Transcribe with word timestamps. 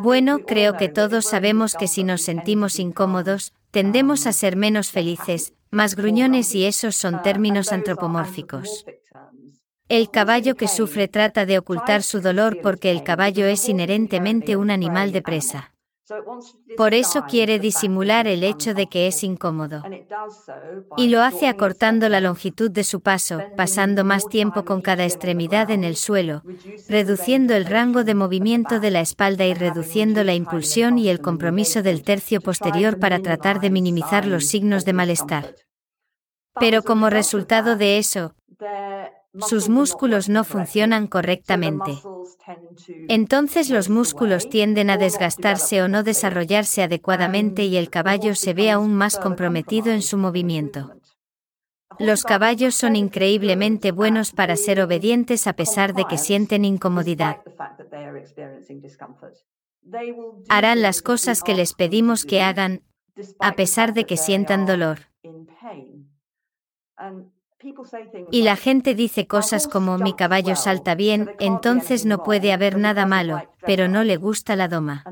Bueno, 0.00 0.40
creo 0.40 0.76
que 0.76 0.88
todos 0.88 1.26
sabemos 1.26 1.74
que 1.74 1.88
si 1.88 2.04
nos 2.04 2.22
sentimos 2.22 2.78
incómodos, 2.78 3.52
tendemos 3.70 4.26
a 4.26 4.32
ser 4.32 4.56
menos 4.56 4.90
felices, 4.92 5.54
más 5.70 5.96
gruñones 5.96 6.54
y 6.54 6.64
esos 6.64 6.96
son 6.96 7.22
términos 7.22 7.72
antropomórficos. 7.72 8.84
El 9.88 10.10
caballo 10.10 10.54
que 10.54 10.68
sufre 10.68 11.08
trata 11.08 11.44
de 11.44 11.58
ocultar 11.58 12.02
su 12.02 12.20
dolor 12.20 12.60
porque 12.62 12.90
el 12.90 13.02
caballo 13.02 13.46
es 13.46 13.68
inherentemente 13.68 14.56
un 14.56 14.70
animal 14.70 15.12
de 15.12 15.22
presa. 15.22 15.71
Por 16.76 16.94
eso 16.94 17.24
quiere 17.28 17.58
disimular 17.58 18.26
el 18.26 18.44
hecho 18.44 18.74
de 18.74 18.86
que 18.86 19.06
es 19.06 19.22
incómodo. 19.22 19.82
Y 20.96 21.08
lo 21.08 21.22
hace 21.22 21.48
acortando 21.48 22.08
la 22.08 22.20
longitud 22.20 22.70
de 22.70 22.84
su 22.84 23.00
paso, 23.00 23.40
pasando 23.56 24.04
más 24.04 24.28
tiempo 24.28 24.64
con 24.64 24.80
cada 24.80 25.04
extremidad 25.04 25.70
en 25.70 25.84
el 25.84 25.96
suelo, 25.96 26.42
reduciendo 26.88 27.54
el 27.54 27.66
rango 27.66 28.04
de 28.04 28.14
movimiento 28.14 28.80
de 28.80 28.90
la 28.90 29.00
espalda 29.00 29.44
y 29.46 29.54
reduciendo 29.54 30.24
la 30.24 30.34
impulsión 30.34 30.98
y 30.98 31.08
el 31.08 31.20
compromiso 31.20 31.82
del 31.82 32.02
tercio 32.02 32.40
posterior 32.40 32.98
para 32.98 33.20
tratar 33.20 33.60
de 33.60 33.70
minimizar 33.70 34.26
los 34.26 34.46
signos 34.46 34.84
de 34.84 34.92
malestar. 34.92 35.54
Pero 36.60 36.82
como 36.82 37.08
resultado 37.10 37.76
de 37.76 37.98
eso, 37.98 38.34
sus 39.38 39.68
músculos 39.68 40.28
no 40.28 40.44
funcionan 40.44 41.06
correctamente. 41.06 41.98
Entonces 43.08 43.70
los 43.70 43.88
músculos 43.88 44.48
tienden 44.48 44.90
a 44.90 44.98
desgastarse 44.98 45.82
o 45.82 45.88
no 45.88 46.02
desarrollarse 46.02 46.82
adecuadamente 46.82 47.64
y 47.64 47.76
el 47.76 47.88
caballo 47.88 48.34
se 48.34 48.54
ve 48.54 48.70
aún 48.70 48.94
más 48.94 49.18
comprometido 49.18 49.92
en 49.92 50.02
su 50.02 50.18
movimiento. 50.18 50.94
Los 51.98 52.24
caballos 52.24 52.74
son 52.74 52.96
increíblemente 52.96 53.92
buenos 53.92 54.32
para 54.32 54.56
ser 54.56 54.80
obedientes 54.80 55.46
a 55.46 55.54
pesar 55.54 55.94
de 55.94 56.04
que 56.06 56.18
sienten 56.18 56.64
incomodidad. 56.64 57.42
Harán 60.48 60.82
las 60.82 61.02
cosas 61.02 61.42
que 61.42 61.54
les 61.54 61.74
pedimos 61.74 62.24
que 62.24 62.40
hagan, 62.40 62.82
a 63.40 63.52
pesar 63.52 63.92
de 63.92 64.04
que 64.04 64.16
sientan 64.16 64.64
dolor. 64.66 65.00
Y 68.30 68.42
la 68.42 68.56
gente 68.56 68.94
dice 68.94 69.26
cosas 69.26 69.66
como 69.68 69.98
mi 69.98 70.14
caballo 70.14 70.56
salta 70.56 70.94
bien, 70.94 71.30
entonces 71.38 72.04
no 72.04 72.22
puede 72.22 72.52
haber 72.52 72.78
nada 72.78 73.06
malo, 73.06 73.42
pero 73.64 73.88
no 73.88 74.04
le 74.04 74.16
gusta 74.16 74.56
la 74.56 74.68
doma. 74.68 75.04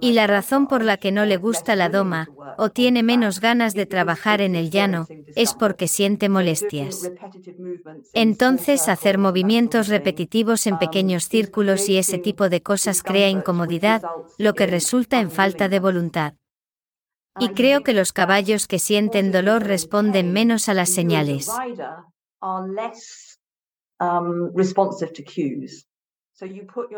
Y 0.00 0.12
la 0.12 0.26
razón 0.26 0.66
por 0.66 0.82
la 0.82 0.96
que 0.96 1.12
no 1.12 1.24
le 1.24 1.36
gusta 1.36 1.76
la 1.76 1.88
doma, 1.88 2.30
o 2.58 2.70
tiene 2.70 3.02
menos 3.02 3.40
ganas 3.40 3.74
de 3.74 3.86
trabajar 3.86 4.40
en 4.40 4.54
el 4.54 4.70
llano, 4.70 5.06
es 5.34 5.54
porque 5.54 5.88
siente 5.88 6.28
molestias. 6.28 7.10
Entonces 8.14 8.88
hacer 8.88 9.18
movimientos 9.18 9.88
repetitivos 9.88 10.66
en 10.66 10.78
pequeños 10.78 11.28
círculos 11.28 11.88
y 11.88 11.98
ese 11.98 12.18
tipo 12.18 12.48
de 12.48 12.62
cosas 12.62 13.02
crea 13.02 13.28
incomodidad, 13.28 14.02
lo 14.38 14.54
que 14.54 14.66
resulta 14.66 15.20
en 15.20 15.30
falta 15.30 15.68
de 15.68 15.80
voluntad. 15.80 16.34
Y 17.38 17.48
creo 17.50 17.82
que 17.82 17.94
los 17.94 18.12
caballos 18.12 18.66
que 18.66 18.78
sienten 18.78 19.32
dolor 19.32 19.64
responden 19.64 20.32
menos 20.32 20.68
a 20.68 20.74
las 20.74 20.90
señales. 20.90 21.50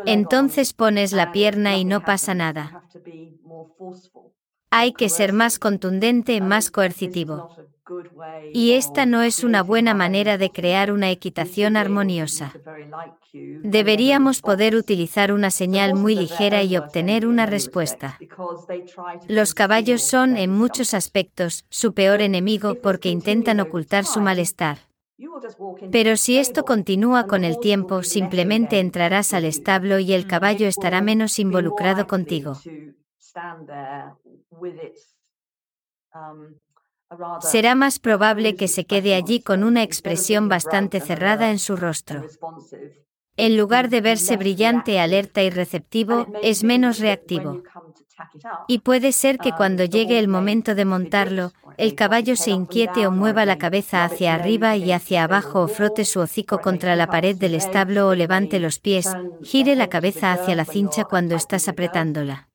Entonces 0.05 0.73
pones 0.73 1.13
la 1.13 1.31
pierna 1.31 1.77
y 1.77 1.85
no 1.85 2.03
pasa 2.03 2.33
nada. 2.33 2.83
Hay 4.71 4.93
que 4.93 5.09
ser 5.09 5.33
más 5.33 5.59
contundente, 5.59 6.41
más 6.41 6.71
coercitivo. 6.71 7.49
Y 8.53 8.71
esta 8.71 9.05
no 9.05 9.21
es 9.21 9.43
una 9.43 9.61
buena 9.61 9.93
manera 9.93 10.37
de 10.37 10.49
crear 10.49 10.91
una 10.91 11.11
equitación 11.11 11.77
armoniosa. 11.77 12.53
Deberíamos 13.33 14.41
poder 14.41 14.75
utilizar 14.75 15.31
una 15.31 15.51
señal 15.51 15.93
muy 15.93 16.15
ligera 16.15 16.63
y 16.63 16.77
obtener 16.77 17.27
una 17.27 17.45
respuesta. 17.45 18.17
Los 19.27 19.53
caballos 19.53 20.01
son, 20.01 20.35
en 20.35 20.51
muchos 20.51 20.93
aspectos, 20.93 21.65
su 21.69 21.93
peor 21.93 22.21
enemigo 22.21 22.75
porque 22.75 23.09
intentan 23.09 23.59
ocultar 23.59 24.05
su 24.05 24.19
malestar. 24.19 24.79
Pero 25.91 26.17
si 26.17 26.37
esto 26.37 26.65
continúa 26.65 27.27
con 27.27 27.43
el 27.43 27.59
tiempo, 27.59 28.03
simplemente 28.03 28.79
entrarás 28.79 29.33
al 29.33 29.45
establo 29.45 29.99
y 29.99 30.13
el 30.13 30.27
caballo 30.27 30.67
estará 30.67 31.01
menos 31.01 31.39
involucrado 31.39 32.07
contigo. 32.07 32.59
Será 37.41 37.75
más 37.75 37.99
probable 37.99 38.55
que 38.55 38.67
se 38.67 38.85
quede 38.85 39.15
allí 39.15 39.41
con 39.41 39.63
una 39.63 39.83
expresión 39.83 40.49
bastante 40.49 40.99
cerrada 40.99 41.51
en 41.51 41.59
su 41.59 41.75
rostro. 41.75 42.23
En 43.37 43.57
lugar 43.57 43.89
de 43.89 43.99
verse 43.99 44.37
brillante, 44.37 44.99
alerta 44.99 45.43
y 45.43 45.49
receptivo, 45.49 46.27
es 46.41 46.63
menos 46.63 46.99
reactivo. 46.99 47.63
Y 48.67 48.79
puede 48.79 49.11
ser 49.11 49.37
que 49.39 49.51
cuando 49.51 49.83
llegue 49.83 50.19
el 50.19 50.29
momento 50.29 50.73
de 50.73 50.85
montarlo, 50.85 51.51
el 51.77 51.95
caballo 51.95 52.37
se 52.37 52.51
inquiete 52.51 53.05
o 53.05 53.11
mueva 53.11 53.45
la 53.45 53.57
cabeza 53.57 54.05
hacia 54.05 54.33
arriba 54.33 54.77
y 54.77 54.93
hacia 54.93 55.25
abajo 55.25 55.63
o 55.63 55.67
frote 55.67 56.05
su 56.05 56.21
hocico 56.21 56.59
contra 56.59 56.95
la 56.95 57.07
pared 57.07 57.35
del 57.35 57.55
establo 57.55 58.07
o 58.07 58.15
levante 58.15 58.59
los 58.59 58.79
pies, 58.79 59.13
gire 59.43 59.75
la 59.75 59.89
cabeza 59.89 60.31
hacia 60.31 60.55
la 60.55 60.63
cincha 60.63 61.03
cuando 61.03 61.35
estás 61.35 61.67
apretándola. 61.67 62.47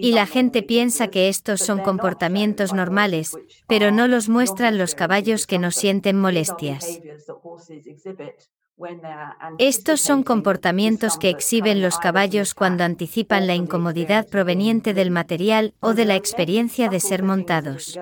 Y 0.00 0.12
la 0.12 0.26
gente 0.26 0.62
piensa 0.62 1.08
que 1.08 1.28
estos 1.28 1.60
son 1.60 1.80
comportamientos 1.80 2.72
normales, 2.72 3.36
pero 3.66 3.90
no 3.90 4.08
los 4.08 4.28
muestran 4.28 4.78
los 4.78 4.94
caballos 4.94 5.46
que 5.46 5.58
no 5.58 5.70
sienten 5.70 6.18
molestias. 6.18 7.00
Estos 9.58 10.00
son 10.00 10.22
comportamientos 10.22 11.16
que 11.16 11.30
exhiben 11.30 11.80
los 11.80 11.98
caballos 11.98 12.54
cuando 12.54 12.84
anticipan 12.84 13.46
la 13.46 13.54
incomodidad 13.54 14.28
proveniente 14.28 14.92
del 14.92 15.10
material 15.10 15.72
o 15.80 15.94
de 15.94 16.04
la 16.04 16.16
experiencia 16.16 16.88
de 16.90 17.00
ser 17.00 17.22
montados. 17.22 17.98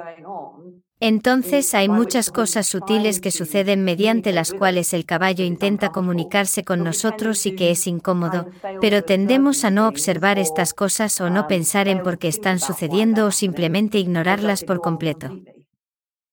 Entonces 1.06 1.74
hay 1.74 1.90
muchas 1.90 2.30
cosas 2.30 2.66
sutiles 2.66 3.20
que 3.20 3.30
suceden 3.30 3.84
mediante 3.84 4.32
las 4.32 4.54
cuales 4.54 4.94
el 4.94 5.04
caballo 5.04 5.44
intenta 5.44 5.90
comunicarse 5.90 6.64
con 6.64 6.82
nosotros 6.82 7.44
y 7.44 7.54
que 7.54 7.70
es 7.70 7.86
incómodo, 7.86 8.46
pero 8.80 9.04
tendemos 9.04 9.66
a 9.66 9.70
no 9.70 9.86
observar 9.86 10.38
estas 10.38 10.72
cosas 10.72 11.20
o 11.20 11.28
no 11.28 11.46
pensar 11.46 11.88
en 11.88 12.02
por 12.02 12.16
qué 12.16 12.28
están 12.28 12.58
sucediendo 12.58 13.26
o 13.26 13.30
simplemente 13.32 13.98
ignorarlas 13.98 14.64
por 14.64 14.80
completo. 14.80 15.28